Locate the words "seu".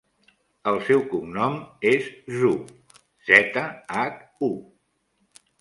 0.87-1.03